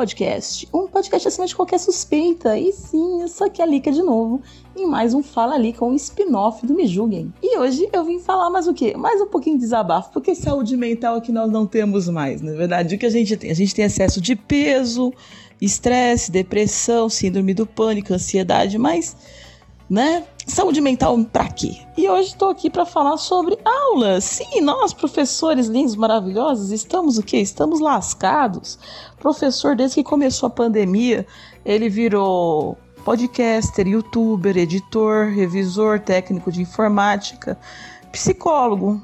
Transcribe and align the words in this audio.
Podcast, 0.00 0.66
um 0.72 0.86
podcast 0.86 1.28
acima 1.28 1.46
de 1.46 1.54
qualquer 1.54 1.78
suspeita. 1.78 2.58
E 2.58 2.72
sim, 2.72 3.20
eu 3.20 3.28
sou 3.28 3.46
aqui 3.46 3.60
a 3.60 3.66
Lika 3.66 3.92
de 3.92 4.02
novo, 4.02 4.40
em 4.74 4.86
mais 4.86 5.12
um 5.12 5.22
Fala 5.22 5.58
Lika, 5.58 5.84
um 5.84 5.94
spin-off 5.94 6.66
do 6.66 6.72
Me 6.72 6.86
Julguem. 6.86 7.30
E 7.42 7.58
hoje 7.58 7.86
eu 7.92 8.02
vim 8.02 8.18
falar 8.18 8.48
mais 8.48 8.66
o 8.66 8.72
quê? 8.72 8.96
Mais 8.96 9.20
um 9.20 9.26
pouquinho 9.26 9.56
de 9.56 9.60
desabafo, 9.60 10.10
porque 10.10 10.34
saúde 10.34 10.74
mental 10.74 11.18
é 11.18 11.20
que 11.20 11.30
nós 11.30 11.52
não 11.52 11.66
temos 11.66 12.08
mais, 12.08 12.40
na 12.40 12.52
é 12.52 12.54
verdade. 12.54 12.94
O 12.94 12.98
que 12.98 13.04
a 13.04 13.10
gente 13.10 13.36
tem? 13.36 13.50
A 13.50 13.54
gente 13.54 13.74
tem 13.74 13.84
excesso 13.84 14.22
de 14.22 14.34
peso, 14.34 15.12
estresse, 15.60 16.30
depressão, 16.30 17.10
síndrome 17.10 17.52
do 17.52 17.66
pânico, 17.66 18.14
ansiedade, 18.14 18.78
mas 18.78 19.14
né? 19.90 20.24
Saúde 20.46 20.80
mental 20.80 21.18
para 21.24 21.48
quê? 21.48 21.80
E 21.96 22.08
hoje 22.08 22.28
estou 22.28 22.48
aqui 22.48 22.70
para 22.70 22.86
falar 22.86 23.16
sobre 23.16 23.58
aulas. 23.64 24.22
Sim, 24.22 24.60
nós, 24.60 24.94
professores 24.94 25.66
lindos, 25.66 25.96
maravilhosos, 25.96 26.70
estamos 26.70 27.18
o 27.18 27.22
quê? 27.24 27.38
Estamos 27.38 27.80
lascados. 27.80 28.78
Professor, 29.18 29.74
desde 29.74 29.96
que 29.96 30.04
começou 30.04 30.46
a 30.46 30.50
pandemia, 30.50 31.26
ele 31.64 31.88
virou 31.88 32.78
podcaster, 33.04 33.88
youtuber, 33.88 34.56
editor, 34.56 35.26
revisor, 35.26 35.98
técnico 35.98 36.52
de 36.52 36.62
informática, 36.62 37.58
psicólogo, 38.12 39.02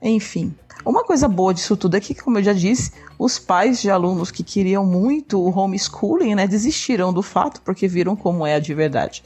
enfim. 0.00 0.54
Uma 0.84 1.04
coisa 1.04 1.28
boa 1.28 1.52
disso 1.52 1.76
tudo 1.76 1.96
é 1.96 2.00
que, 2.00 2.14
como 2.14 2.38
eu 2.38 2.42
já 2.42 2.52
disse, 2.54 2.92
os 3.18 3.38
pais 3.38 3.82
de 3.82 3.90
alunos 3.90 4.30
que 4.30 4.42
queriam 4.42 4.84
muito 4.86 5.38
o 5.38 5.50
homeschooling, 5.50 6.34
né, 6.34 6.46
desistiram 6.46 7.12
do 7.12 7.22
fato 7.22 7.60
porque 7.62 7.86
viram 7.86 8.16
como 8.16 8.46
é 8.46 8.58
de 8.58 8.72
verdade 8.72 9.22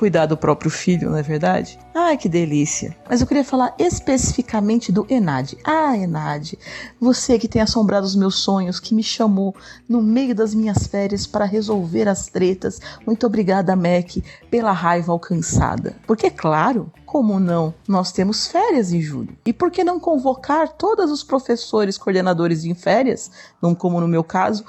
cuidar 0.00 0.24
do 0.24 0.34
próprio 0.34 0.70
filho, 0.70 1.10
não 1.10 1.18
é 1.18 1.22
verdade? 1.22 1.78
Ai, 1.94 2.16
que 2.16 2.26
delícia! 2.26 2.96
Mas 3.06 3.20
eu 3.20 3.26
queria 3.26 3.44
falar 3.44 3.74
especificamente 3.78 4.90
do 4.90 5.06
Enad. 5.10 5.52
Ah, 5.62 5.94
Enad, 5.94 6.54
você 6.98 7.38
que 7.38 7.46
tem 7.46 7.60
assombrado 7.60 8.06
os 8.06 8.16
meus 8.16 8.36
sonhos, 8.36 8.80
que 8.80 8.94
me 8.94 9.02
chamou 9.02 9.54
no 9.86 10.00
meio 10.00 10.34
das 10.34 10.54
minhas 10.54 10.86
férias 10.86 11.26
para 11.26 11.44
resolver 11.44 12.08
as 12.08 12.28
tretas. 12.28 12.80
Muito 13.06 13.26
obrigada, 13.26 13.76
Mac, 13.76 14.24
pela 14.50 14.72
raiva 14.72 15.12
alcançada. 15.12 15.94
Porque, 16.06 16.30
claro, 16.30 16.90
como 17.04 17.38
não? 17.38 17.74
Nós 17.86 18.10
temos 18.10 18.46
férias 18.46 18.94
em 18.94 19.02
julho. 19.02 19.36
E 19.44 19.52
por 19.52 19.70
que 19.70 19.84
não 19.84 20.00
convocar 20.00 20.70
todos 20.70 21.10
os 21.10 21.22
professores 21.22 21.98
coordenadores 21.98 22.64
em 22.64 22.74
férias, 22.74 23.30
como 23.76 24.00
no 24.00 24.08
meu 24.08 24.24
caso, 24.24 24.64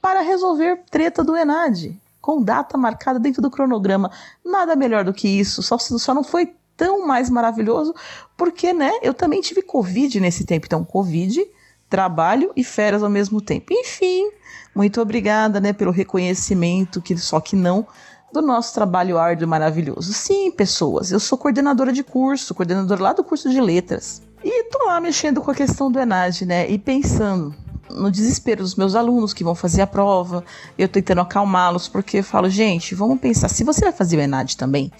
para 0.00 0.22
resolver 0.22 0.80
treta 0.90 1.22
do 1.22 1.36
Enad? 1.36 1.94
Com 2.28 2.42
data 2.42 2.76
marcada 2.76 3.18
dentro 3.18 3.40
do 3.40 3.50
cronograma. 3.50 4.10
Nada 4.44 4.76
melhor 4.76 5.02
do 5.02 5.14
que 5.14 5.26
isso, 5.26 5.62
só, 5.62 5.78
só 5.78 6.12
não 6.12 6.22
foi 6.22 6.52
tão 6.76 7.06
mais 7.06 7.30
maravilhoso, 7.30 7.94
porque, 8.36 8.70
né, 8.74 8.92
eu 9.00 9.14
também 9.14 9.40
tive 9.40 9.62
Covid 9.62 10.20
nesse 10.20 10.44
tempo. 10.44 10.66
Então, 10.66 10.84
Covid, 10.84 11.42
trabalho 11.88 12.52
e 12.54 12.62
férias 12.62 13.02
ao 13.02 13.08
mesmo 13.08 13.40
tempo. 13.40 13.72
Enfim, 13.72 14.30
muito 14.74 15.00
obrigada, 15.00 15.58
né, 15.58 15.72
pelo 15.72 15.90
reconhecimento, 15.90 17.00
que 17.00 17.16
só 17.16 17.40
que 17.40 17.56
não 17.56 17.86
do 18.30 18.42
nosso 18.42 18.74
trabalho 18.74 19.16
árduo 19.16 19.44
e 19.44 19.48
maravilhoso. 19.48 20.12
Sim, 20.12 20.50
pessoas, 20.50 21.10
eu 21.10 21.18
sou 21.18 21.38
coordenadora 21.38 21.94
de 21.94 22.04
curso, 22.04 22.54
coordenadora 22.54 23.02
lá 23.02 23.12
do 23.14 23.24
curso 23.24 23.48
de 23.48 23.58
letras. 23.58 24.20
E 24.44 24.64
tô 24.64 24.84
lá 24.84 25.00
mexendo 25.00 25.40
com 25.40 25.50
a 25.50 25.54
questão 25.54 25.90
do 25.90 25.98
ENAD, 25.98 26.44
né, 26.44 26.68
e 26.68 26.78
pensando, 26.78 27.54
no 27.90 28.10
desespero 28.10 28.62
dos 28.62 28.74
meus 28.74 28.94
alunos 28.94 29.32
que 29.32 29.44
vão 29.44 29.54
fazer 29.54 29.82
a 29.82 29.86
prova, 29.86 30.44
eu 30.76 30.88
tentando 30.88 31.20
acalmá-los, 31.20 31.88
porque 31.88 32.18
eu 32.18 32.24
falo, 32.24 32.48
gente, 32.48 32.94
vamos 32.94 33.18
pensar, 33.18 33.48
se 33.48 33.64
você 33.64 33.82
vai 33.82 33.92
fazer 33.92 34.16
o 34.16 34.20
ENAD 34.20 34.56
também, 34.56 34.92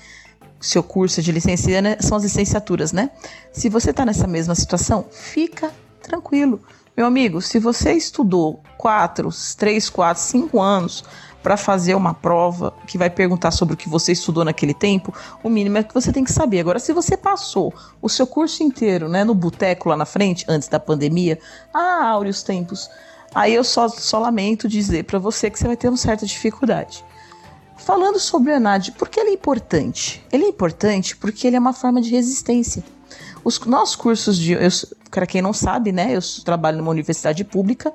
seu 0.60 0.82
curso 0.82 1.22
de 1.22 1.30
licenciatura 1.30 1.96
são 2.00 2.16
as 2.16 2.24
licenciaturas, 2.24 2.92
né? 2.92 3.10
Se 3.52 3.68
você 3.68 3.90
está 3.90 4.04
nessa 4.04 4.26
mesma 4.26 4.54
situação, 4.54 5.06
fica 5.10 5.72
tranquilo. 6.02 6.60
Meu 6.96 7.06
amigo, 7.06 7.40
se 7.40 7.60
você 7.60 7.92
estudou 7.92 8.60
quatro, 8.76 9.28
três, 9.56 9.88
quatro, 9.88 10.20
cinco 10.20 10.60
anos 10.60 11.04
para 11.42 11.56
fazer 11.56 11.94
uma 11.94 12.12
prova 12.12 12.74
que 12.86 12.98
vai 12.98 13.08
perguntar 13.08 13.50
sobre 13.50 13.74
o 13.74 13.76
que 13.76 13.88
você 13.88 14.12
estudou 14.12 14.44
naquele 14.44 14.74
tempo, 14.74 15.14
o 15.42 15.48
mínimo 15.48 15.78
é 15.78 15.82
que 15.82 15.94
você 15.94 16.12
tem 16.12 16.24
que 16.24 16.32
saber. 16.32 16.60
Agora, 16.60 16.78
se 16.78 16.92
você 16.92 17.16
passou 17.16 17.72
o 18.02 18.08
seu 18.08 18.26
curso 18.26 18.62
inteiro, 18.62 19.08
né, 19.08 19.24
no 19.24 19.34
boteco 19.34 19.88
lá 19.88 19.96
na 19.96 20.04
frente, 20.04 20.44
antes 20.48 20.68
da 20.68 20.80
pandemia, 20.80 21.38
ah, 21.72 22.08
áureos 22.08 22.42
tempos, 22.42 22.90
aí 23.34 23.54
eu 23.54 23.64
só, 23.64 23.88
só 23.88 24.18
lamento 24.18 24.68
dizer 24.68 25.04
para 25.04 25.18
você 25.18 25.50
que 25.50 25.58
você 25.58 25.66
vai 25.66 25.76
ter 25.76 25.88
uma 25.88 25.96
certa 25.96 26.26
dificuldade. 26.26 27.04
Falando 27.76 28.18
sobre 28.18 28.50
o 28.52 28.56
ENAD, 28.56 28.92
por 28.92 29.08
que 29.08 29.20
ele 29.20 29.30
é 29.30 29.34
importante? 29.34 30.24
Ele 30.32 30.44
é 30.44 30.48
importante 30.48 31.16
porque 31.16 31.46
ele 31.46 31.56
é 31.56 31.60
uma 31.60 31.72
forma 31.72 32.00
de 32.00 32.10
resistência. 32.10 32.82
Os 33.44 33.58
nossos 33.60 33.96
cursos 33.96 34.36
de. 34.36 34.56
Para 35.10 35.26
quem 35.26 35.40
não 35.40 35.54
sabe, 35.54 35.90
né? 35.90 36.14
Eu 36.14 36.20
trabalho 36.44 36.78
numa 36.78 36.90
universidade 36.90 37.44
pública 37.44 37.94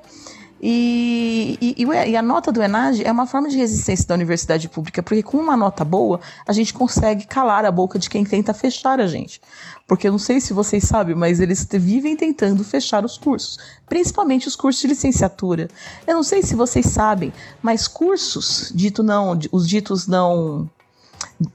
e, 0.66 1.58
e, 1.60 1.84
e, 1.84 2.16
a 2.16 2.22
nota 2.22 2.50
do 2.50 2.62
ENAD 2.62 3.04
é 3.04 3.12
uma 3.12 3.26
forma 3.26 3.50
de 3.50 3.58
resistência 3.58 4.06
da 4.06 4.14
universidade 4.14 4.66
pública, 4.66 5.02
porque 5.02 5.22
com 5.22 5.36
uma 5.36 5.54
nota 5.58 5.84
boa, 5.84 6.18
a 6.48 6.54
gente 6.54 6.72
consegue 6.72 7.26
calar 7.26 7.66
a 7.66 7.70
boca 7.70 7.98
de 7.98 8.08
quem 8.08 8.24
tenta 8.24 8.54
fechar 8.54 8.98
a 8.98 9.06
gente. 9.06 9.42
Porque 9.86 10.08
eu 10.08 10.12
não 10.12 10.18
sei 10.18 10.40
se 10.40 10.54
vocês 10.54 10.84
sabem, 10.84 11.14
mas 11.14 11.38
eles 11.38 11.68
vivem 11.70 12.16
tentando 12.16 12.64
fechar 12.64 13.04
os 13.04 13.18
cursos, 13.18 13.58
principalmente 13.86 14.48
os 14.48 14.56
cursos 14.56 14.80
de 14.80 14.88
licenciatura. 14.88 15.68
Eu 16.06 16.14
não 16.14 16.22
sei 16.22 16.42
se 16.42 16.54
vocês 16.54 16.86
sabem, 16.86 17.30
mas 17.60 17.86
cursos, 17.86 18.72
dito 18.74 19.02
não, 19.02 19.38
os 19.52 19.68
ditos 19.68 20.06
não, 20.06 20.66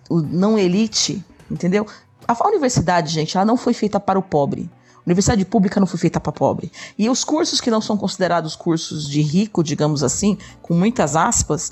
não 0.08 0.60
elite, 0.60 1.26
entendeu? 1.50 1.88
A 2.28 2.48
universidade, 2.48 3.12
gente, 3.12 3.36
ela 3.36 3.46
não 3.46 3.58
foi 3.58 3.74
feita 3.74 4.00
para 4.00 4.20
o 4.20 4.22
pobre. 4.22 4.70
Universidade 5.10 5.44
pública 5.46 5.80
não 5.80 5.88
foi 5.88 6.00
feita 6.00 6.20
para 6.20 6.32
pobre. 6.32 6.72
E 6.98 7.10
os 7.10 7.24
cursos 7.24 7.60
que 7.60 7.72
não 7.72 7.82
são 7.82 7.98
considerados 7.98 8.56
cursos 8.56 9.10
de 9.10 9.22
rico, 9.22 9.64
digamos 9.64 10.04
assim, 10.04 10.38
com 10.62 10.74
muitas 10.74 11.16
aspas, 11.16 11.72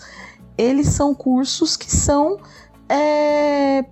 eles 0.57 0.87
são 0.87 1.13
cursos 1.13 1.77
que 1.77 1.91
são 1.91 2.39
é, 2.89 3.85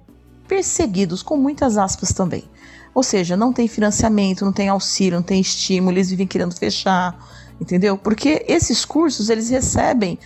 perseguidos, 0.47 1.22
com 1.22 1.38
muitas 1.38 1.78
aspas 1.78 2.11
também. 2.11 2.44
Ou 2.94 3.03
seja, 3.03 3.35
não 3.35 3.51
tem 3.51 3.67
financiamento, 3.67 4.45
não 4.45 4.53
tem 4.53 4.69
auxílio, 4.69 5.17
não 5.17 5.23
tem 5.23 5.41
estímulo, 5.41 5.95
eles 5.95 6.09
vivem 6.09 6.25
querendo 6.25 6.56
fechar, 6.56 7.17
entendeu? 7.59 7.97
Porque 7.97 8.45
esses 8.47 8.85
cursos 8.85 9.29
eles 9.29 9.50
recebem 9.50 10.17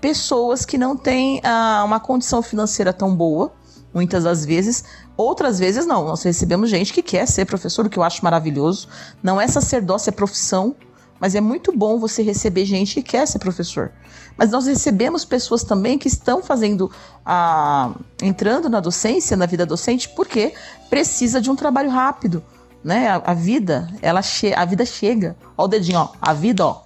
pessoas 0.00 0.64
que 0.64 0.78
não 0.78 0.96
têm 0.96 1.40
ah, 1.42 1.82
uma 1.84 1.98
condição 1.98 2.42
financeira 2.42 2.92
tão 2.92 3.14
boa, 3.16 3.52
muitas 3.92 4.24
das 4.24 4.44
vezes. 4.44 4.84
Outras 5.20 5.58
vezes 5.58 5.84
não. 5.84 6.06
Nós 6.06 6.22
recebemos 6.22 6.70
gente 6.70 6.94
que 6.94 7.02
quer 7.02 7.26
ser 7.26 7.44
professor, 7.44 7.84
o 7.84 7.90
que 7.90 7.98
eu 7.98 8.02
acho 8.02 8.24
maravilhoso. 8.24 8.88
Não 9.22 9.38
é 9.38 9.46
sacerdócio, 9.46 10.08
é 10.08 10.12
profissão. 10.12 10.74
Mas 11.20 11.34
é 11.34 11.42
muito 11.42 11.76
bom 11.76 11.98
você 11.98 12.22
receber 12.22 12.64
gente 12.64 12.94
que 12.94 13.02
quer 13.02 13.26
ser 13.26 13.38
professor. 13.38 13.92
Mas 14.38 14.50
nós 14.50 14.64
recebemos 14.64 15.22
pessoas 15.22 15.62
também 15.62 15.98
que 15.98 16.08
estão 16.08 16.42
fazendo 16.42 16.90
a. 17.22 17.94
entrando 18.22 18.70
na 18.70 18.80
docência, 18.80 19.36
na 19.36 19.44
vida 19.44 19.66
docente, 19.66 20.08
porque 20.08 20.54
precisa 20.88 21.38
de 21.38 21.50
um 21.50 21.54
trabalho 21.54 21.90
rápido. 21.90 22.42
Né? 22.82 23.08
A, 23.08 23.16
a 23.16 23.34
vida, 23.34 23.90
ela 24.00 24.22
che 24.22 24.54
a 24.54 24.64
vida 24.64 24.86
chega. 24.86 25.36
Ó 25.54 25.64
o 25.64 25.68
dedinho, 25.68 25.98
ó. 25.98 26.08
A 26.18 26.32
vida, 26.32 26.64
ó. 26.64 26.80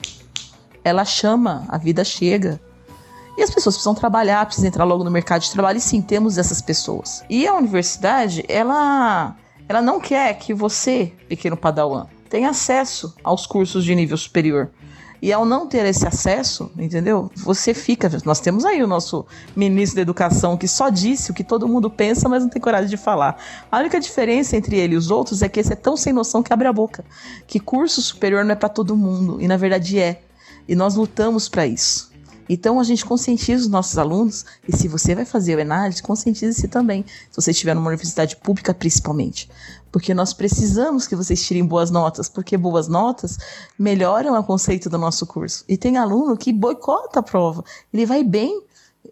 Ela 0.83 1.05
chama, 1.05 1.65
a 1.69 1.79
vida 1.79 2.03
chega. 2.03 2.61
E 3.37 3.43
as 3.43 3.51
pessoas 3.51 3.75
precisam 3.75 3.95
trabalhar, 3.95 4.47
precisam 4.47 4.69
entrar 4.69 4.85
logo 4.85 5.03
no 5.03 5.11
mercado 5.11 5.43
de 5.43 5.51
trabalho, 5.51 5.79
e 5.79 5.81
sim, 5.81 6.01
temos 6.01 6.39
essas 6.39 6.61
pessoas. 6.61 7.25
E 7.29 7.47
a 7.47 7.55
universidade, 7.55 8.45
ela, 8.49 9.37
ela 9.69 9.83
não 9.83 10.01
quer 10.01 10.35
que 10.35 10.55
você, 10.55 11.13
pequeno 11.29 11.57
padawan, 11.57 12.07
tenha 12.31 12.51
acesso 12.51 13.15
aos 13.25 13.47
cursos 13.47 13.85
de 13.85 13.95
nível 13.95 14.17
superior. 14.17 14.71
E 15.21 15.33
ao 15.33 15.47
não 15.47 15.67
ter 15.67 15.87
esse 15.87 16.07
acesso, 16.07 16.71
entendeu? 16.77 17.31
Você 17.37 17.73
fica. 17.73 18.11
Nós 18.27 18.41
temos 18.41 18.65
aí 18.65 18.83
o 18.83 18.87
nosso 18.87 19.25
ministro 19.57 19.97
da 19.97 20.03
Educação 20.03 20.55
que 20.55 20.69
só 20.69 20.91
disse 20.91 21.31
o 21.31 21.35
que 21.35 21.43
todo 21.43 21.67
mundo 21.67 21.89
pensa, 21.89 22.29
mas 22.29 22.43
não 22.43 22.51
tem 22.51 22.61
coragem 22.61 22.91
de 22.91 22.99
falar. 22.99 23.43
A 23.73 23.79
única 23.79 23.99
diferença 23.99 24.55
entre 24.55 24.77
ele 24.77 24.95
e 24.95 24.99
os 24.99 25.11
outros 25.11 25.41
é 25.41 25.49
que 25.49 25.59
esse 25.59 25.73
é 25.73 25.77
tão 25.77 25.97
sem 25.97 26.13
noção 26.13 26.43
que 26.43 26.53
abre 26.53 26.69
a 26.69 26.73
boca. 26.75 27.05
Que 27.47 27.59
curso 27.59 28.03
superior 28.03 28.45
não 28.45 28.53
é 28.53 28.55
para 28.55 28.69
todo 28.69 28.95
mundo. 28.95 29.41
E 29.41 29.49
na 29.49 29.57
verdade 29.57 29.99
é. 29.99 30.21
E 30.69 30.75
nós 30.75 30.95
lutamos 30.95 31.49
para 31.49 31.67
isso. 31.67 32.14
Então 32.49 32.79
a 32.79 32.85
gente 32.85 33.05
conscientiza 33.05 33.63
os 33.63 33.69
nossos 33.69 33.97
alunos, 33.99 34.45
e 34.69 34.77
se 34.77 34.89
você 34.89 35.15
vai 35.15 35.25
fazer 35.25 35.57
o 35.57 35.61
ENAD, 35.61 36.03
conscientize-se 36.03 36.69
também, 36.69 37.05
se 37.31 37.41
você 37.41 37.51
estiver 37.51 37.75
numa 37.75 37.89
universidade 37.89 38.37
pública 38.37 38.75
principalmente. 38.75 39.49
Porque 39.91 40.13
nós 40.13 40.33
precisamos 40.33 41.07
que 41.07 41.15
vocês 41.15 41.43
tirem 41.45 41.65
boas 41.65 41.91
notas, 41.91 42.29
porque 42.29 42.57
boas 42.57 42.89
notas 42.89 43.39
melhoram 43.79 44.39
o 44.39 44.45
conceito 44.45 44.91
do 44.91 44.99
nosso 44.99 45.25
curso. 45.27 45.65
E 45.69 45.77
tem 45.77 45.97
aluno 45.97 46.37
que 46.37 46.53
boicota 46.53 47.21
a 47.21 47.23
prova, 47.23 47.65
ele 47.93 48.05
vai 48.05 48.25
bem, 48.25 48.61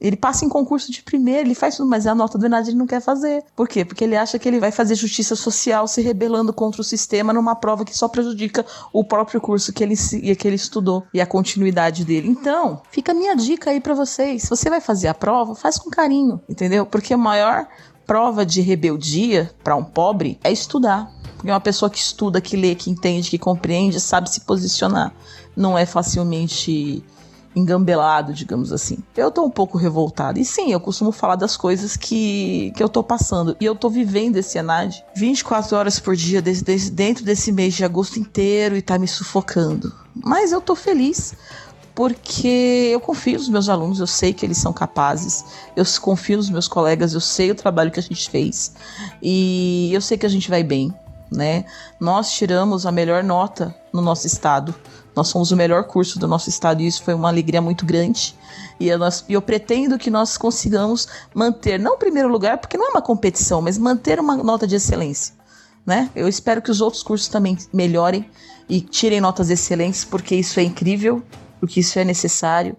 ele 0.02 0.16
passa 0.16 0.44
em 0.44 0.48
concurso 0.48 0.90
de 0.90 1.00
primeiro, 1.00 1.46
ele 1.46 1.54
faz 1.54 1.76
tudo, 1.76 1.88
mas 1.88 2.08
a 2.08 2.14
nota 2.14 2.36
do 2.36 2.44
ENAD 2.44 2.70
ele 2.70 2.76
não 2.76 2.88
quer 2.88 3.00
fazer. 3.00 3.44
Por 3.54 3.68
quê? 3.68 3.84
Porque 3.84 4.02
ele 4.02 4.16
acha 4.16 4.36
que 4.36 4.48
ele 4.48 4.58
vai 4.58 4.72
fazer 4.72 4.96
justiça 4.96 5.36
social 5.36 5.86
se 5.86 6.02
rebelando 6.02 6.52
contra 6.52 6.80
o 6.80 6.84
sistema 6.84 7.32
numa 7.32 7.54
prova 7.54 7.84
que 7.84 7.96
só 7.96 8.08
prejudica 8.08 8.66
o 8.92 9.04
próprio 9.04 9.40
curso 9.40 9.72
que 9.72 9.84
ele, 9.84 9.94
que 9.96 10.48
ele 10.48 10.56
estudou 10.56 11.04
e 11.14 11.20
a 11.20 11.26
continuidade 11.26 12.04
dele. 12.04 12.28
Então, 12.28 12.82
fica 12.90 13.12
a 13.12 13.14
minha 13.14 13.36
dica 13.36 13.70
aí 13.70 13.80
para 13.80 13.94
vocês. 13.94 14.42
Se 14.42 14.50
você 14.50 14.68
vai 14.68 14.80
fazer 14.80 15.06
a 15.06 15.14
prova, 15.14 15.54
faz 15.54 15.78
com 15.78 15.88
carinho, 15.88 16.40
entendeu? 16.48 16.84
Porque 16.84 17.14
a 17.14 17.18
maior 17.18 17.68
prova 18.04 18.44
de 18.44 18.60
rebeldia 18.60 19.52
para 19.62 19.76
um 19.76 19.84
pobre 19.84 20.36
é 20.42 20.50
estudar. 20.50 21.08
Porque 21.36 21.50
uma 21.50 21.60
pessoa 21.60 21.88
que 21.88 21.98
estuda, 21.98 22.40
que 22.40 22.56
lê, 22.56 22.74
que 22.74 22.90
entende, 22.90 23.30
que 23.30 23.38
compreende, 23.38 24.00
sabe 24.00 24.28
se 24.28 24.40
posicionar. 24.40 25.14
Não 25.56 25.78
é 25.78 25.86
facilmente 25.86 27.04
engambelado, 27.54 28.32
digamos 28.32 28.72
assim. 28.72 28.98
Eu 29.16 29.30
tô 29.30 29.44
um 29.44 29.50
pouco 29.50 29.78
revoltada. 29.78 30.38
E 30.38 30.44
sim, 30.44 30.72
eu 30.72 30.80
costumo 30.80 31.12
falar 31.12 31.36
das 31.36 31.56
coisas 31.56 31.96
que, 31.96 32.72
que 32.76 32.82
eu 32.82 32.88
tô 32.88 33.02
passando. 33.02 33.56
E 33.60 33.64
eu 33.64 33.74
tô 33.74 33.90
vivendo 33.90 34.36
esse 34.36 34.58
ENAD 34.58 35.04
24 35.14 35.76
horas 35.76 36.00
por 36.00 36.16
dia 36.16 36.40
desde, 36.40 36.64
desde, 36.64 36.90
dentro 36.90 37.24
desse 37.24 37.52
mês 37.52 37.74
de 37.74 37.84
agosto 37.84 38.18
inteiro 38.18 38.76
e 38.76 38.82
tá 38.82 38.98
me 38.98 39.08
sufocando. 39.08 39.92
Mas 40.14 40.52
eu 40.52 40.60
tô 40.60 40.74
feliz 40.74 41.34
porque 41.94 42.90
eu 42.92 43.00
confio 43.00 43.38
nos 43.38 43.48
meus 43.48 43.68
alunos, 43.68 44.00
eu 44.00 44.06
sei 44.06 44.32
que 44.32 44.46
eles 44.46 44.56
são 44.56 44.72
capazes, 44.72 45.44
eu 45.76 45.84
confio 46.00 46.38
nos 46.38 46.48
meus 46.48 46.66
colegas, 46.66 47.12
eu 47.12 47.20
sei 47.20 47.50
o 47.50 47.54
trabalho 47.54 47.90
que 47.90 48.00
a 48.00 48.02
gente 48.02 48.30
fez 48.30 48.72
e 49.22 49.90
eu 49.92 50.00
sei 50.00 50.16
que 50.16 50.24
a 50.24 50.28
gente 50.28 50.48
vai 50.48 50.62
bem, 50.62 50.92
né? 51.30 51.66
Nós 52.00 52.32
tiramos 52.32 52.86
a 52.86 52.92
melhor 52.92 53.22
nota 53.22 53.74
no 53.92 54.00
nosso 54.00 54.26
estado 54.26 54.74
nós 55.14 55.28
somos 55.28 55.50
o 55.50 55.56
melhor 55.56 55.84
curso 55.84 56.18
do 56.18 56.26
nosso 56.26 56.48
estado 56.48 56.80
e 56.80 56.86
isso 56.86 57.02
foi 57.02 57.14
uma 57.14 57.28
alegria 57.28 57.60
muito 57.60 57.84
grande. 57.84 58.34
E 58.80 58.88
eu, 58.88 58.98
nós, 58.98 59.24
eu 59.28 59.42
pretendo 59.42 59.98
que 59.98 60.10
nós 60.10 60.36
consigamos 60.38 61.06
manter, 61.34 61.78
não 61.78 61.94
o 61.94 61.98
primeiro 61.98 62.28
lugar, 62.28 62.58
porque 62.58 62.76
não 62.76 62.88
é 62.88 62.90
uma 62.90 63.02
competição, 63.02 63.60
mas 63.60 63.76
manter 63.76 64.18
uma 64.18 64.36
nota 64.36 64.66
de 64.66 64.76
excelência. 64.76 65.34
Né? 65.84 66.10
Eu 66.14 66.28
espero 66.28 66.62
que 66.62 66.70
os 66.70 66.80
outros 66.80 67.02
cursos 67.02 67.28
também 67.28 67.58
melhorem 67.72 68.28
e 68.68 68.80
tirem 68.80 69.20
notas 69.20 69.50
excelentes, 69.50 70.04
porque 70.04 70.34
isso 70.34 70.58
é 70.58 70.62
incrível, 70.62 71.22
porque 71.60 71.80
isso 71.80 71.98
é 71.98 72.04
necessário. 72.04 72.76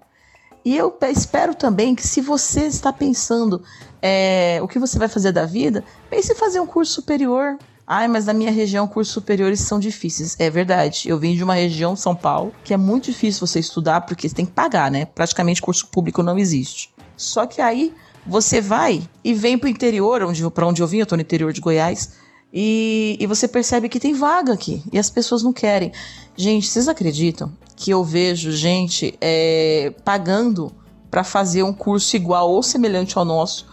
E 0.65 0.77
eu 0.77 0.97
espero 1.11 1.53
também 1.53 1.93
que, 1.93 2.07
se 2.07 2.21
você 2.21 2.61
está 2.61 2.91
pensando 2.93 3.61
é, 4.01 4.59
o 4.61 4.67
que 4.67 4.79
você 4.79 4.97
vai 4.97 5.09
fazer 5.09 5.33
da 5.33 5.45
vida, 5.45 5.83
pense 6.09 6.31
em 6.31 6.35
fazer 6.35 6.61
um 6.61 6.65
curso 6.65 6.93
superior, 6.93 7.57
Ai, 7.85 8.07
mas 8.07 8.25
na 8.25 8.33
minha 8.33 8.51
região 8.51 8.87
cursos 8.87 9.13
superiores 9.13 9.59
são 9.59 9.79
difíceis. 9.79 10.35
É 10.39 10.49
verdade. 10.49 11.07
Eu 11.07 11.19
vim 11.19 11.35
de 11.35 11.43
uma 11.43 11.53
região, 11.53 11.95
São 11.95 12.15
Paulo, 12.15 12.53
que 12.63 12.73
é 12.73 12.77
muito 12.77 13.05
difícil 13.05 13.45
você 13.45 13.59
estudar 13.59 14.01
porque 14.01 14.27
você 14.27 14.35
tem 14.35 14.45
que 14.45 14.53
pagar, 14.53 14.89
né? 14.89 15.05
Praticamente 15.05 15.61
curso 15.61 15.87
público 15.87 16.23
não 16.23 16.37
existe. 16.37 16.93
Só 17.17 17.45
que 17.45 17.61
aí 17.61 17.93
você 18.25 18.61
vai 18.61 19.03
e 19.23 19.33
vem 19.33 19.57
pro 19.57 19.69
interior, 19.69 20.23
onde, 20.23 20.49
para 20.49 20.67
onde 20.67 20.81
eu 20.81 20.87
vim, 20.87 20.99
eu 20.99 21.05
tô 21.05 21.15
no 21.15 21.21
interior 21.21 21.51
de 21.51 21.59
Goiás, 21.59 22.13
e, 22.53 23.17
e 23.19 23.25
você 23.25 23.47
percebe 23.47 23.89
que 23.89 23.99
tem 23.99 24.13
vaga 24.13 24.53
aqui 24.53 24.83
e 24.91 24.99
as 24.99 25.09
pessoas 25.09 25.41
não 25.41 25.51
querem. 25.51 25.91
Gente, 26.37 26.67
vocês 26.67 26.87
acreditam 26.87 27.51
que 27.75 27.89
eu 27.89 28.03
vejo 28.03 28.51
gente 28.51 29.17
é, 29.19 29.91
pagando 30.05 30.71
para 31.09 31.23
fazer 31.23 31.63
um 31.63 31.73
curso 31.73 32.15
igual 32.15 32.51
ou 32.51 32.61
semelhante 32.61 33.17
ao 33.17 33.25
nosso 33.25 33.65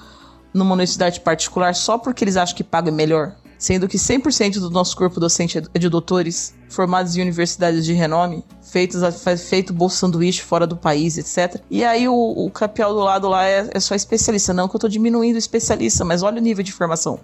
numa 0.53 0.73
universidade 0.73 1.21
particular 1.21 1.75
só 1.75 1.99
porque 1.99 2.25
eles 2.25 2.37
acham 2.37 2.57
que 2.57 2.65
paga 2.65 2.91
melhor? 2.91 3.37
Sendo 3.61 3.87
que 3.87 3.99
100% 3.99 4.55
do 4.55 4.71
nosso 4.71 4.97
corpo 4.97 5.21
docente 5.21 5.63
é 5.75 5.79
de 5.79 5.89
doutores 5.91 6.55
formados 6.71 7.15
em 7.15 7.21
universidades 7.21 7.85
de 7.85 7.93
renome, 7.93 8.43
feitos 8.63 9.03
feito 9.49 9.75
bolsa 9.75 9.99
sanduíche 9.99 10.41
fora 10.41 10.67
do 10.67 10.77
país, 10.77 11.19
etc. 11.19 11.61
E 11.71 11.85
aí 11.85 12.09
o, 12.09 12.15
o 12.15 12.51
capial 12.51 12.95
do 12.95 13.01
lado 13.01 13.29
lá 13.29 13.47
é, 13.47 13.69
é 13.71 13.79
só 13.79 13.95
especialista. 13.95 14.55
Não 14.55 14.67
que 14.67 14.75
eu 14.75 14.79
estou 14.79 14.89
diminuindo 14.89 15.35
o 15.35 15.39
especialista, 15.39 16.07
mas 16.07 16.23
olha 16.23 16.39
o 16.39 16.43
nível 16.43 16.65
de 16.65 16.73
formação 16.73 17.21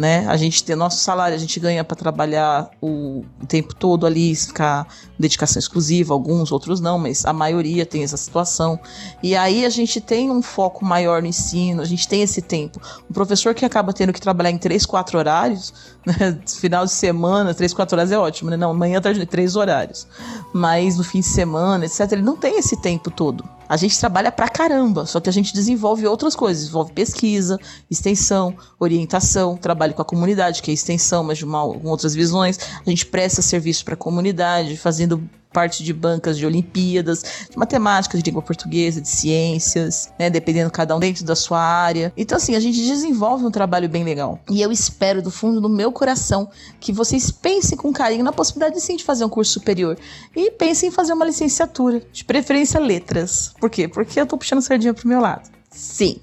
né? 0.00 0.26
A 0.28 0.36
gente 0.38 0.64
tem 0.64 0.74
nosso 0.74 0.96
salário, 0.96 1.36
a 1.36 1.38
gente 1.38 1.60
ganha 1.60 1.84
para 1.84 1.94
trabalhar 1.94 2.70
o, 2.80 3.22
o, 3.38 3.46
tempo 3.46 3.74
todo 3.74 4.06
ali, 4.06 4.34
ficar 4.34 4.86
dedicação 5.18 5.60
exclusiva, 5.60 6.14
alguns, 6.14 6.50
outros 6.50 6.80
não, 6.80 6.98
mas 6.98 7.26
a 7.26 7.34
maioria 7.34 7.84
tem 7.84 8.02
essa 8.02 8.16
situação. 8.16 8.80
E 9.22 9.36
aí 9.36 9.62
a 9.62 9.68
gente 9.68 10.00
tem 10.00 10.30
um 10.30 10.40
foco 10.40 10.86
maior 10.86 11.20
no 11.20 11.28
ensino, 11.28 11.82
a 11.82 11.84
gente 11.84 12.08
tem 12.08 12.22
esse 12.22 12.40
tempo. 12.40 12.80
Um 13.10 13.12
professor 13.12 13.52
que 13.54 13.62
acaba 13.62 13.92
tendo 13.92 14.10
que 14.10 14.22
trabalhar 14.22 14.50
em 14.50 14.56
três, 14.56 14.86
quatro 14.86 15.18
horários, 15.18 15.74
né? 16.06 16.40
final 16.46 16.86
de 16.86 16.92
semana, 16.92 17.52
três, 17.52 17.74
quatro 17.74 17.94
horas 17.94 18.10
é 18.10 18.18
ótimo, 18.18 18.48
né? 18.48 18.56
Não, 18.56 18.72
manhã, 18.72 19.02
tarde, 19.02 19.26
três 19.26 19.54
horários. 19.54 20.06
Mas 20.50 20.96
no 20.96 21.04
fim 21.04 21.20
de 21.20 21.26
semana, 21.26 21.84
etc., 21.84 22.12
ele 22.12 22.22
não 22.22 22.38
tem 22.38 22.58
esse 22.58 22.80
tempo 22.80 23.10
todo. 23.10 23.44
A 23.70 23.76
gente 23.76 23.96
trabalha 24.00 24.32
pra 24.32 24.48
caramba, 24.48 25.06
só 25.06 25.20
que 25.20 25.28
a 25.28 25.32
gente 25.32 25.54
desenvolve 25.54 26.04
outras 26.04 26.34
coisas, 26.34 26.64
desenvolve 26.64 26.92
pesquisa, 26.92 27.56
extensão, 27.88 28.52
orientação, 28.80 29.56
trabalho 29.56 29.89
com 29.94 30.02
a 30.02 30.04
comunidade, 30.04 30.62
que 30.62 30.70
é 30.70 30.74
extensão, 30.74 31.24
mas 31.24 31.38
de 31.38 31.44
uma, 31.44 31.60
com 31.60 31.88
outras 31.88 32.14
visões. 32.14 32.58
A 32.84 32.88
gente 32.88 33.06
presta 33.06 33.42
serviço 33.42 33.84
para 33.84 33.94
a 33.94 33.96
comunidade, 33.96 34.76
fazendo 34.76 35.22
parte 35.52 35.82
de 35.82 35.92
bancas 35.92 36.38
de 36.38 36.46
Olimpíadas, 36.46 37.24
de 37.50 37.58
matemática, 37.58 38.16
de 38.16 38.22
língua 38.22 38.42
portuguesa, 38.42 39.00
de 39.00 39.08
ciências, 39.08 40.12
né? 40.18 40.30
Dependendo 40.30 40.70
cada 40.70 40.94
um 40.96 41.00
dentro 41.00 41.24
da 41.24 41.34
sua 41.34 41.60
área. 41.60 42.12
Então, 42.16 42.36
assim, 42.36 42.54
a 42.54 42.60
gente 42.60 42.80
desenvolve 42.80 43.44
um 43.44 43.50
trabalho 43.50 43.88
bem 43.88 44.04
legal. 44.04 44.38
E 44.48 44.62
eu 44.62 44.70
espero 44.70 45.22
do 45.22 45.30
fundo 45.30 45.60
do 45.60 45.68
meu 45.68 45.92
coração 45.92 46.48
que 46.78 46.92
vocês 46.92 47.30
pensem 47.30 47.76
com 47.76 47.92
carinho 47.92 48.24
na 48.24 48.32
possibilidade 48.32 48.80
sim 48.80 48.96
de 48.96 49.04
fazer 49.04 49.24
um 49.24 49.28
curso 49.28 49.52
superior. 49.52 49.98
E 50.34 50.50
pensem 50.52 50.88
em 50.88 50.92
fazer 50.92 51.12
uma 51.12 51.24
licenciatura, 51.24 52.02
de 52.12 52.24
preferência 52.24 52.80
letras. 52.80 53.52
Por 53.60 53.68
quê? 53.68 53.88
Porque 53.88 54.20
eu 54.20 54.26
tô 54.26 54.38
puxando 54.38 54.62
sardinha 54.62 54.94
pro 54.94 55.08
meu 55.08 55.20
lado. 55.20 55.50
Sim, 55.70 56.20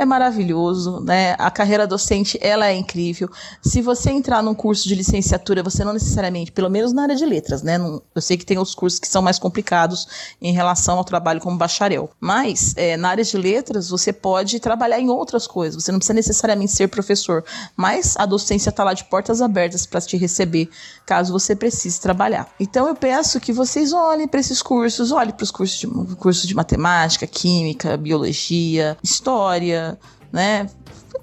é 0.00 0.04
maravilhoso, 0.06 1.00
né? 1.00 1.36
A 1.38 1.50
carreira 1.50 1.86
docente, 1.86 2.38
ela 2.40 2.66
é 2.66 2.74
incrível. 2.74 3.28
Se 3.62 3.82
você 3.82 4.10
entrar 4.10 4.42
num 4.42 4.54
curso 4.54 4.88
de 4.88 4.94
licenciatura, 4.94 5.62
você 5.62 5.84
não 5.84 5.92
necessariamente, 5.92 6.50
pelo 6.50 6.70
menos 6.70 6.90
na 6.90 7.02
área 7.02 7.14
de 7.14 7.26
letras, 7.26 7.62
né? 7.62 7.76
eu 8.14 8.22
sei 8.22 8.38
que 8.38 8.46
tem 8.46 8.58
os 8.58 8.74
cursos 8.74 8.98
que 8.98 9.06
são 9.06 9.20
mais 9.20 9.38
complicados 9.38 10.08
em 10.40 10.54
relação 10.54 10.96
ao 10.96 11.04
trabalho 11.04 11.38
como 11.38 11.58
bacharel. 11.58 12.10
Mas, 12.18 12.72
é, 12.78 12.96
na 12.96 13.10
área 13.10 13.22
de 13.22 13.36
letras, 13.36 13.90
você 13.90 14.10
pode 14.10 14.58
trabalhar 14.58 14.98
em 14.98 15.10
outras 15.10 15.46
coisas. 15.46 15.82
Você 15.82 15.92
não 15.92 15.98
precisa 15.98 16.14
necessariamente 16.14 16.72
ser 16.72 16.88
professor. 16.88 17.44
Mas 17.76 18.16
a 18.16 18.24
docência 18.24 18.70
está 18.70 18.82
lá 18.82 18.94
de 18.94 19.04
portas 19.04 19.42
abertas 19.42 19.84
para 19.84 20.00
te 20.00 20.16
receber, 20.16 20.70
caso 21.04 21.30
você 21.30 21.54
precise 21.54 22.00
trabalhar. 22.00 22.48
Então, 22.58 22.88
eu 22.88 22.94
peço 22.94 23.38
que 23.38 23.52
vocês 23.52 23.92
olhem 23.92 24.26
para 24.26 24.40
esses 24.40 24.62
cursos, 24.62 25.12
olhem 25.12 25.34
para 25.34 25.44
os 25.44 25.50
cursos 25.50 25.78
de, 25.78 25.86
cursos 26.16 26.46
de 26.46 26.54
matemática, 26.54 27.26
química, 27.26 27.98
biologia, 27.98 28.96
história, 29.02 29.89
né? 30.32 30.68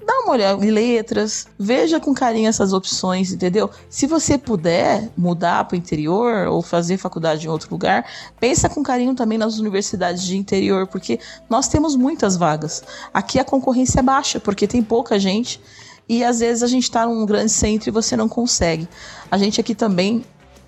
Dá 0.06 0.20
uma 0.20 0.32
olhada 0.32 0.64
em 0.64 0.70
letras, 0.70 1.46
veja 1.58 2.00
com 2.00 2.14
carinho 2.14 2.48
essas 2.48 2.72
opções, 2.72 3.32
entendeu? 3.32 3.70
Se 3.90 4.06
você 4.06 4.38
puder 4.38 5.08
mudar 5.16 5.64
para 5.64 5.74
o 5.74 5.78
interior 5.78 6.46
ou 6.48 6.62
fazer 6.62 6.96
faculdade 6.96 7.46
em 7.46 7.50
outro 7.50 7.70
lugar, 7.70 8.06
pensa 8.40 8.68
com 8.68 8.82
carinho 8.82 9.14
também 9.14 9.36
nas 9.36 9.58
universidades 9.58 10.22
de 10.22 10.36
interior, 10.36 10.86
porque 10.86 11.20
nós 11.48 11.68
temos 11.68 11.94
muitas 11.96 12.36
vagas. 12.36 12.82
Aqui 13.12 13.38
a 13.38 13.44
concorrência 13.44 14.00
é 14.00 14.02
baixa, 14.02 14.40
porque 14.40 14.66
tem 14.66 14.82
pouca 14.82 15.18
gente 15.18 15.60
e 16.08 16.24
às 16.24 16.40
vezes 16.40 16.62
a 16.62 16.66
gente 16.66 16.84
está 16.84 17.06
num 17.06 17.26
grande 17.26 17.52
centro 17.52 17.90
e 17.90 17.92
você 17.92 18.16
não 18.16 18.28
consegue. 18.28 18.88
A 19.30 19.36
gente 19.36 19.60
aqui 19.60 19.74
também, 19.74 20.24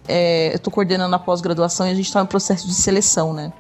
é, 0.07 0.53
eu 0.53 0.57
estou 0.57 0.73
coordenando 0.73 1.15
a 1.15 1.19
pós-graduação 1.19 1.87
e 1.87 1.91
a 1.91 1.95
gente 1.95 2.07
está 2.07 2.21
no 2.21 2.29
processo 2.29 2.67
de 2.67 2.75
seleção, 2.75 3.33
né? 3.33 3.53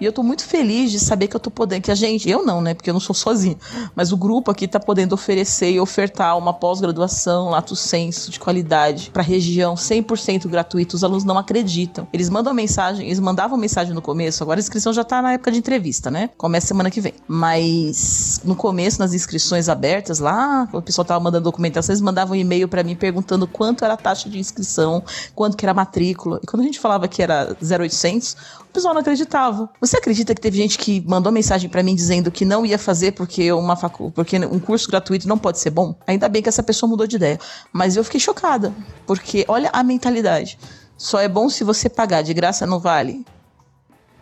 E 0.00 0.04
eu 0.04 0.12
tô 0.12 0.22
muito 0.22 0.44
feliz 0.44 0.90
de 0.90 1.00
saber 1.00 1.28
que 1.28 1.36
eu 1.36 1.40
tô 1.40 1.50
podendo, 1.50 1.82
que 1.82 1.90
a 1.90 1.94
gente, 1.94 2.28
eu 2.28 2.44
não, 2.44 2.60
né, 2.60 2.74
porque 2.74 2.90
eu 2.90 2.94
não 2.94 3.00
sou 3.00 3.14
sozinha, 3.14 3.56
mas 3.94 4.12
o 4.12 4.16
grupo 4.16 4.50
aqui 4.50 4.68
tá 4.68 4.78
podendo 4.78 5.14
oferecer 5.14 5.70
e 5.70 5.80
ofertar 5.80 6.36
uma 6.36 6.52
pós-graduação 6.52 7.50
lato 7.50 7.74
senso 7.74 8.30
de 8.30 8.38
qualidade 8.38 9.10
para 9.10 9.22
região 9.22 9.74
100% 9.74 10.48
gratuito. 10.48 10.96
Os 10.96 11.04
alunos 11.04 11.24
não 11.24 11.38
acreditam. 11.38 12.06
Eles 12.12 12.28
mandam 12.28 12.52
mensagem, 12.52 13.06
eles 13.06 13.20
mandavam 13.20 13.56
mensagem 13.56 13.94
no 13.94 14.02
começo, 14.02 14.42
agora 14.42 14.60
a 14.60 14.62
inscrição 14.62 14.92
já 14.92 15.04
tá 15.04 15.22
na 15.22 15.32
época 15.32 15.50
de 15.50 15.58
entrevista, 15.58 16.10
né? 16.10 16.30
Começa 16.36 16.66
semana 16.66 16.90
que 16.90 17.00
vem. 17.00 17.14
Mas 17.26 18.40
no 18.44 18.54
começo, 18.54 18.98
nas 18.98 19.14
inscrições 19.14 19.68
abertas 19.68 20.18
lá, 20.18 20.68
o 20.72 20.82
pessoal 20.82 21.04
tava 21.04 21.20
mandando 21.20 21.44
documentação, 21.44 21.92
eles 21.92 22.02
mandavam 22.02 22.36
um 22.36 22.40
e-mail 22.40 22.68
para 22.68 22.82
mim 22.82 22.94
perguntando 22.94 23.46
quanto 23.46 23.84
era 23.84 23.94
a 23.94 23.96
taxa 23.96 24.28
de 24.28 24.38
inscrição, 24.38 25.02
quanto 25.34 25.56
que 25.56 25.64
era 25.64 25.72
a 25.72 25.74
matrícula. 25.74 26.40
E 26.42 26.46
quando 26.46 26.62
a 26.62 26.64
gente 26.64 26.78
falava 26.78 27.08
que 27.08 27.22
era 27.22 27.56
0800, 27.62 28.36
pessoal 28.76 28.92
não 28.92 29.00
acreditava. 29.00 29.68
Você 29.86 29.98
acredita 29.98 30.34
que 30.34 30.40
teve 30.40 30.56
gente 30.56 30.76
que 30.78 31.00
mandou 31.06 31.30
mensagem 31.30 31.70
para 31.70 31.80
mim 31.80 31.94
dizendo 31.94 32.28
que 32.28 32.44
não 32.44 32.66
ia 32.66 32.76
fazer 32.76 33.12
porque 33.12 33.52
uma 33.52 33.76
facu 33.76 34.10
porque 34.10 34.36
um 34.36 34.58
curso 34.58 34.88
gratuito 34.88 35.28
não 35.28 35.38
pode 35.38 35.60
ser 35.60 35.70
bom? 35.70 35.94
Ainda 36.08 36.28
bem 36.28 36.42
que 36.42 36.48
essa 36.48 36.60
pessoa 36.60 36.90
mudou 36.90 37.06
de 37.06 37.14
ideia. 37.14 37.38
Mas 37.72 37.94
eu 37.94 38.02
fiquei 38.02 38.18
chocada, 38.18 38.74
porque 39.06 39.44
olha 39.46 39.70
a 39.72 39.84
mentalidade. 39.84 40.58
Só 40.98 41.20
é 41.20 41.28
bom 41.28 41.48
se 41.48 41.62
você 41.62 41.88
pagar, 41.88 42.22
de 42.22 42.34
graça 42.34 42.66
não 42.66 42.80
vale 42.80 43.24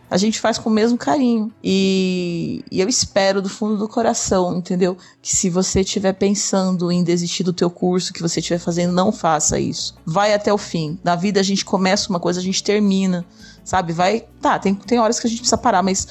a 0.09 0.17
gente 0.17 0.39
faz 0.39 0.57
com 0.57 0.69
o 0.69 0.73
mesmo 0.73 0.97
carinho. 0.97 1.51
E, 1.63 2.63
e, 2.71 2.79
eu 2.79 2.87
espero 2.87 3.41
do 3.41 3.49
fundo 3.49 3.77
do 3.77 3.87
coração, 3.87 4.57
entendeu? 4.57 4.97
Que 5.21 5.35
se 5.35 5.49
você 5.49 5.81
estiver 5.81 6.13
pensando 6.13 6.91
em 6.91 7.03
desistir 7.03 7.43
do 7.43 7.53
teu 7.53 7.69
curso, 7.69 8.13
que 8.13 8.21
você 8.21 8.39
estiver 8.39 8.59
fazendo, 8.59 8.93
não 8.93 9.11
faça 9.11 9.59
isso. 9.59 9.95
Vai 10.05 10.33
até 10.33 10.53
o 10.53 10.57
fim. 10.57 10.99
Na 11.03 11.15
vida 11.15 11.39
a 11.39 11.43
gente 11.43 11.65
começa 11.65 12.09
uma 12.09 12.19
coisa, 12.19 12.39
a 12.39 12.43
gente 12.43 12.63
termina, 12.63 13.25
sabe? 13.63 13.93
Vai. 13.93 14.25
Tá, 14.41 14.59
tem, 14.59 14.75
tem 14.75 14.99
horas 14.99 15.19
que 15.19 15.27
a 15.27 15.29
gente 15.29 15.39
precisa 15.39 15.57
parar, 15.57 15.81
mas 15.81 16.07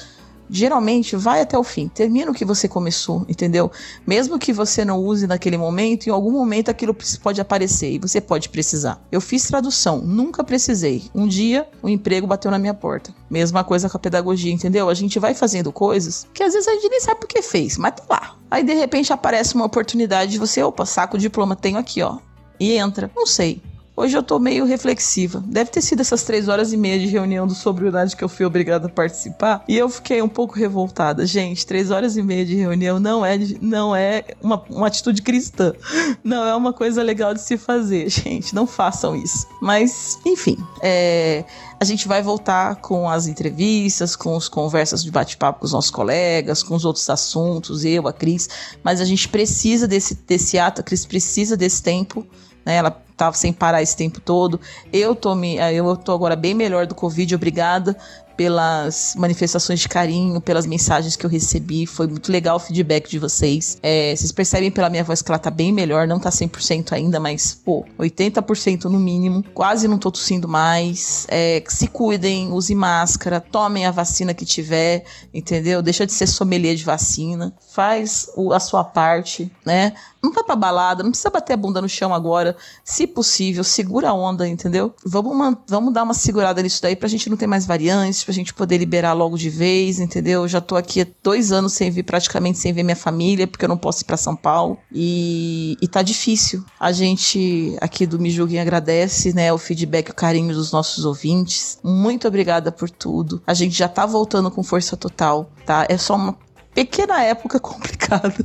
geralmente 0.49 1.15
vai 1.15 1.41
até 1.41 1.57
o 1.57 1.63
fim, 1.63 1.87
termina 1.87 2.31
o 2.31 2.33
que 2.33 2.45
você 2.45 2.67
começou, 2.67 3.25
entendeu? 3.27 3.71
Mesmo 4.05 4.39
que 4.39 4.53
você 4.53 4.85
não 4.85 4.99
use 4.99 5.27
naquele 5.27 5.57
momento, 5.57 6.07
em 6.07 6.11
algum 6.11 6.31
momento 6.31 6.69
aquilo 6.69 6.95
pode 7.21 7.41
aparecer 7.41 7.91
e 7.91 7.99
você 7.99 8.21
pode 8.21 8.49
precisar. 8.49 9.01
Eu 9.11 9.21
fiz 9.21 9.47
tradução, 9.47 9.99
nunca 9.99 10.43
precisei. 10.43 11.03
Um 11.13 11.27
dia 11.27 11.67
o 11.81 11.87
um 11.87 11.89
emprego 11.89 12.27
bateu 12.27 12.51
na 12.51 12.59
minha 12.59 12.73
porta. 12.73 13.13
Mesma 13.29 13.63
coisa 13.63 13.89
com 13.89 13.97
a 13.97 13.99
pedagogia, 13.99 14.51
entendeu? 14.51 14.89
A 14.89 14.93
gente 14.93 15.19
vai 15.19 15.33
fazendo 15.33 15.71
coisas 15.71 16.27
que 16.33 16.43
às 16.43 16.53
vezes 16.53 16.67
a 16.67 16.73
gente 16.73 16.89
nem 16.89 17.01
sabe 17.01 17.19
por 17.19 17.27
que 17.27 17.41
fez, 17.41 17.77
mas 17.77 17.93
tá 17.95 18.03
lá. 18.09 18.35
Aí 18.49 18.63
de 18.63 18.73
repente 18.73 19.11
aparece 19.11 19.55
uma 19.55 19.65
oportunidade 19.65 20.31
de 20.31 20.39
você, 20.39 20.61
opa, 20.61 20.85
saco 20.85 21.17
o 21.17 21.19
diploma, 21.19 21.55
tenho 21.55 21.77
aqui, 21.77 22.01
ó. 22.01 22.19
e 22.59 22.77
entra. 22.77 23.11
Não 23.15 23.25
sei. 23.25 23.61
Hoje 23.97 24.17
eu 24.17 24.21
tô 24.21 24.39
meio 24.39 24.65
reflexiva. 24.65 25.41
Deve 25.47 25.71
ter 25.71 25.81
sido 25.81 26.01
essas 26.01 26.23
três 26.23 26.49
horas 26.49 26.73
e 26.73 26.77
meia 26.77 26.99
de 26.99 27.07
reunião 27.07 27.47
do 27.47 27.55
Sobriedade 27.55 28.15
que 28.15 28.23
eu 28.23 28.27
fui 28.27 28.45
obrigada 28.45 28.87
a 28.87 28.89
participar. 28.89 29.63
E 29.69 29.77
eu 29.77 29.87
fiquei 29.87 30.21
um 30.21 30.27
pouco 30.27 30.53
revoltada. 30.53 31.25
Gente, 31.25 31.65
três 31.65 31.91
horas 31.91 32.17
e 32.17 32.21
meia 32.21 32.45
de 32.45 32.55
reunião 32.55 32.99
não 32.99 33.25
é, 33.25 33.37
não 33.61 33.95
é 33.95 34.25
uma, 34.41 34.61
uma 34.69 34.87
atitude 34.87 35.21
cristã. 35.21 35.73
Não 36.21 36.45
é 36.45 36.53
uma 36.55 36.73
coisa 36.73 37.01
legal 37.01 37.33
de 37.33 37.41
se 37.41 37.57
fazer, 37.57 38.09
gente. 38.11 38.53
Não 38.53 38.67
façam 38.67 39.15
isso. 39.15 39.47
Mas, 39.61 40.19
enfim. 40.25 40.57
É, 40.81 41.45
a 41.79 41.85
gente 41.85 42.05
vai 42.05 42.21
voltar 42.21 42.75
com 42.77 43.09
as 43.09 43.27
entrevistas, 43.27 44.15
com 44.15 44.35
as 44.35 44.49
conversas 44.49 45.03
de 45.03 45.11
bate-papo 45.11 45.59
com 45.59 45.65
os 45.65 45.71
nossos 45.71 45.91
colegas, 45.91 46.63
com 46.63 46.75
os 46.75 46.83
outros 46.83 47.09
assuntos, 47.09 47.85
eu, 47.85 48.07
a 48.07 48.13
Cris. 48.13 48.49
Mas 48.83 48.99
a 48.99 49.05
gente 49.05 49.29
precisa 49.29 49.87
desse, 49.87 50.15
desse 50.15 50.59
ato, 50.59 50.81
a 50.81 50.83
Cris 50.83 51.05
precisa 51.05 51.55
desse 51.55 51.81
tempo. 51.81 52.27
Né? 52.65 52.75
Ela 52.75 53.04
tava 53.15 53.35
sem 53.35 53.53
parar 53.53 53.81
esse 53.81 53.95
tempo 53.95 54.19
todo. 54.19 54.59
Eu 54.91 55.15
tô, 55.15 55.35
me, 55.35 55.55
eu 55.55 55.95
tô 55.97 56.11
agora 56.11 56.35
bem 56.35 56.53
melhor 56.53 56.85
do 56.85 56.95
Covid, 56.95 57.35
obrigada 57.35 57.95
pelas 58.35 59.15
manifestações 59.17 59.79
de 59.79 59.89
carinho, 59.89 60.39
pelas 60.41 60.65
mensagens 60.65 61.15
que 61.15 61.25
eu 61.25 61.29
recebi. 61.29 61.85
Foi 61.85 62.07
muito 62.07 62.31
legal 62.31 62.57
o 62.57 62.59
feedback 62.59 63.09
de 63.09 63.19
vocês. 63.19 63.77
É, 63.81 64.15
vocês 64.15 64.31
percebem 64.31 64.69
pela 64.69 64.89
minha 64.89 65.03
voz 65.03 65.21
que 65.21 65.31
ela 65.31 65.39
tá 65.39 65.49
bem 65.49 65.71
melhor, 65.71 66.07
não 66.07 66.19
tá 66.19 66.29
100% 66.29 66.93
ainda, 66.93 67.19
mas, 67.19 67.53
pô, 67.53 67.85
80% 67.97 68.85
no 68.85 68.99
mínimo. 68.99 69.43
Quase 69.53 69.87
não 69.87 69.97
tô 69.97 70.11
tossindo 70.11 70.47
mais. 70.47 71.25
É, 71.29 71.63
se 71.67 71.87
cuidem, 71.87 72.51
use 72.51 72.75
máscara, 72.75 73.39
tomem 73.39 73.85
a 73.85 73.91
vacina 73.91 74.33
que 74.33 74.45
tiver, 74.45 75.05
entendeu? 75.33 75.81
Deixa 75.81 76.05
de 76.05 76.13
ser 76.13 76.27
sommelier 76.27 76.75
de 76.75 76.83
vacina. 76.83 77.53
Faz 77.71 78.29
o, 78.35 78.53
a 78.53 78.59
sua 78.59 78.83
parte, 78.83 79.51
né? 79.65 79.93
Não 80.21 80.33
vai 80.33 80.43
pra 80.43 80.55
balada, 80.55 81.03
não 81.03 81.11
precisa 81.11 81.29
bater 81.29 81.53
a 81.53 81.57
bunda 81.57 81.81
no 81.81 81.87
chão 81.87 82.13
agora. 82.13 82.57
Se 82.83 83.04
possível, 83.07 83.63
segura 83.63 84.09
a 84.09 84.13
onda, 84.13 84.47
entendeu? 84.47 84.93
Vamos, 85.05 85.57
vamos 85.67 85.93
dar 85.93 86.03
uma 86.03 86.13
segurada 86.13 86.61
nisso 86.61 86.81
daí 86.81 86.95
pra 86.95 87.09
gente 87.09 87.29
não 87.29 87.37
ter 87.37 87.47
mais 87.47 87.65
variantes, 87.65 88.23
pra 88.23 88.33
gente 88.33 88.53
poder 88.53 88.77
liberar 88.77 89.13
logo 89.13 89.37
de 89.37 89.49
vez, 89.49 89.99
entendeu? 89.99 90.43
Eu 90.43 90.47
já 90.47 90.61
tô 90.61 90.75
aqui 90.75 91.01
há 91.01 91.07
dois 91.23 91.51
anos 91.51 91.73
sem 91.73 91.91
vir, 91.91 92.03
praticamente 92.03 92.57
sem 92.57 92.73
ver 92.73 92.83
minha 92.83 92.95
família, 92.95 93.47
porque 93.47 93.65
eu 93.65 93.69
não 93.69 93.77
posso 93.77 94.03
ir 94.03 94.05
pra 94.05 94.17
São 94.17 94.35
Paulo. 94.35 94.77
E, 94.91 95.77
e 95.81 95.87
tá 95.87 96.01
difícil. 96.01 96.63
A 96.79 96.91
gente 96.91 97.75
aqui 97.81 98.05
do 98.05 98.19
Me 98.19 98.29
Julguem 98.29 98.59
agradece, 98.59 99.33
né, 99.33 99.51
o 99.51 99.57
feedback, 99.57 100.09
o 100.09 100.15
carinho 100.15 100.53
dos 100.53 100.71
nossos 100.71 101.05
ouvintes. 101.05 101.79
Muito 101.83 102.27
obrigada 102.27 102.71
por 102.71 102.89
tudo. 102.89 103.41
A 103.45 103.53
gente 103.53 103.75
já 103.75 103.87
tá 103.87 104.05
voltando 104.05 104.51
com 104.51 104.63
força 104.63 104.97
total, 104.97 105.49
tá? 105.65 105.85
É 105.89 105.97
só 105.97 106.15
uma 106.15 106.44
pequena 106.75 107.23
época 107.23 107.57
complicada. 107.61 108.35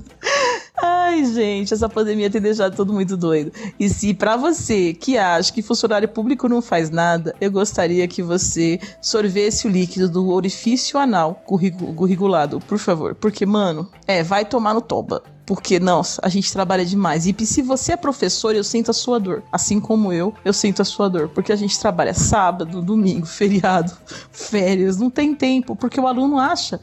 Ai, 0.82 1.24
gente, 1.26 1.74
essa 1.74 1.88
pandemia 1.88 2.30
tem 2.30 2.40
deixado 2.40 2.74
todo 2.74 2.92
muito 2.92 3.16
doido. 3.16 3.52
E 3.78 3.88
se 3.88 4.14
para 4.14 4.36
você 4.36 4.94
que 4.94 5.18
acha 5.18 5.52
que 5.52 5.60
funcionário 5.60 6.08
público 6.08 6.48
não 6.48 6.62
faz 6.62 6.88
nada, 6.88 7.34
eu 7.40 7.50
gostaria 7.50 8.06
que 8.08 8.22
você 8.22 8.80
sorvesse 9.02 9.66
o 9.66 9.70
líquido 9.70 10.08
do 10.08 10.30
orifício 10.30 10.98
anal 10.98 11.42
curriculado, 11.44 12.60
por 12.60 12.78
favor. 12.78 13.14
Porque, 13.14 13.44
mano, 13.44 13.90
é, 14.06 14.22
vai 14.22 14.44
tomar 14.44 14.72
no 14.72 14.80
toba 14.80 15.22
porque, 15.50 15.80
nossa, 15.80 16.20
a 16.24 16.28
gente 16.28 16.52
trabalha 16.52 16.84
demais. 16.84 17.26
E 17.26 17.34
se 17.44 17.60
você 17.60 17.94
é 17.94 17.96
professor, 17.96 18.54
eu 18.54 18.62
sinto 18.62 18.92
a 18.92 18.94
sua 18.94 19.18
dor. 19.18 19.42
Assim 19.50 19.80
como 19.80 20.12
eu, 20.12 20.32
eu 20.44 20.52
sinto 20.52 20.80
a 20.80 20.84
sua 20.84 21.10
dor. 21.10 21.28
Porque 21.28 21.52
a 21.52 21.56
gente 21.56 21.76
trabalha 21.76 22.14
sábado, 22.14 22.80
domingo, 22.80 23.26
feriado, 23.26 23.92
férias, 24.30 24.96
não 24.96 25.10
tem 25.10 25.34
tempo. 25.34 25.74
Porque 25.74 26.00
o 26.00 26.06
aluno 26.06 26.38
acha 26.38 26.78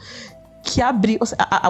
que 0.68 0.82
abriu. 0.82 1.18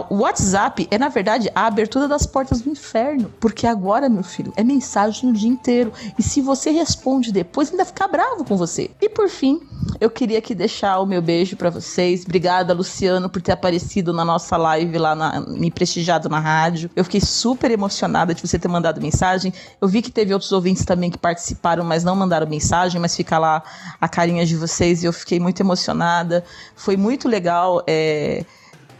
O 0.10 0.16
WhatsApp 0.16 0.88
é, 0.90 0.98
na 0.98 1.08
verdade, 1.08 1.50
a 1.54 1.68
abertura 1.68 2.08
das 2.08 2.26
portas 2.26 2.62
do 2.62 2.70
inferno. 2.70 3.32
Porque 3.40 3.68
agora, 3.68 4.10
meu 4.10 4.24
filho, 4.24 4.52
é 4.56 4.64
mensagem 4.64 5.30
o 5.30 5.34
dia 5.34 5.48
inteiro. 5.48 5.94
E 6.18 6.24
se 6.24 6.42
você 6.42 6.72
responde 6.72 7.32
depois, 7.32 7.70
ainda 7.70 7.86
fica 7.86 8.08
bravo 8.08 8.44
com 8.44 8.58
você. 8.58 8.90
E 9.00 9.08
por 9.08 9.30
fim, 9.30 9.62
eu 10.02 10.10
queria 10.10 10.40
aqui 10.40 10.56
deixar 10.56 11.00
o 11.00 11.06
meu 11.06 11.22
beijo 11.22 11.56
para 11.56 11.70
vocês. 11.70 12.24
Obrigada, 12.26 12.74
Luciano, 12.74 13.30
por 13.30 13.42
ter 13.42 13.52
aparecido 13.52 14.12
na 14.12 14.26
nossa 14.26 14.58
live 14.58 14.98
lá, 14.98 15.14
na, 15.14 15.42
me 15.42 15.70
prestigiado 15.70 16.28
na 16.28 16.40
rádio. 16.40 16.90
Eu 16.96 17.04
fiquei 17.04 17.22
super 17.22 17.70
emocionada 17.70 18.34
de 18.34 18.42
você 18.42 18.58
ter 18.58 18.68
mandado 18.68 19.00
mensagem. 19.00 19.54
Eu 19.80 19.88
vi 19.88 20.02
que 20.02 20.12
teve 20.12 20.34
outros 20.34 20.52
ouvintes 20.52 20.84
também 20.84 21.12
que 21.12 21.20
participaram, 21.20 21.84
mas 21.84 22.04
não 22.04 22.16
mandaram 22.16 22.48
mensagem, 22.48 23.00
mas 23.00 23.16
fica 23.16 23.38
lá 23.38 23.62
a 24.02 24.10
carinha 24.10 24.44
de 24.46 24.56
vocês 24.56 25.04
e 25.04 25.06
eu 25.06 25.14
fiquei 25.14 25.40
muito 25.40 25.62
emocionada. 25.62 26.44
Foi 26.76 26.98
muito 26.98 27.28
legal. 27.28 27.84
É 27.86 28.44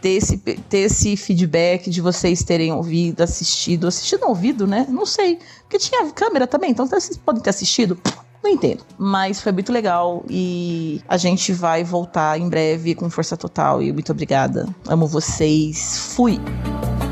ter 0.00 0.10
esse, 0.10 0.38
ter 0.38 0.78
esse 0.78 1.16
feedback 1.16 1.90
de 1.90 2.00
vocês 2.00 2.42
terem 2.42 2.72
ouvido, 2.72 3.22
assistido, 3.22 3.86
assistido 3.86 4.24
ouvido, 4.26 4.66
né? 4.66 4.86
Não 4.88 5.06
sei. 5.06 5.38
Porque 5.62 5.78
tinha 5.78 6.10
câmera 6.12 6.46
também, 6.46 6.70
então 6.70 6.86
vocês 6.86 7.16
podem 7.16 7.42
ter 7.42 7.50
assistido. 7.50 7.98
Não 8.42 8.50
entendo. 8.50 8.84
Mas 8.96 9.40
foi 9.40 9.52
muito 9.52 9.72
legal 9.72 10.24
e 10.28 11.02
a 11.08 11.16
gente 11.16 11.52
vai 11.52 11.82
voltar 11.82 12.38
em 12.40 12.48
breve 12.48 12.94
com 12.94 13.10
força 13.10 13.36
total. 13.36 13.82
E 13.82 13.92
muito 13.92 14.12
obrigada. 14.12 14.68
Amo 14.86 15.06
vocês. 15.06 15.98
Fui! 16.14 16.40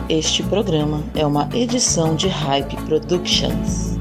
Este 0.08 0.42
programa 0.44 1.02
é 1.16 1.26
uma 1.26 1.48
edição 1.52 2.14
de 2.14 2.28
Hype 2.28 2.76
Productions. 2.84 3.95